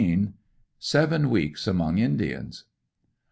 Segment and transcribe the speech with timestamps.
[0.79, 2.63] SEVEN WEEKS AMONG INDIANS.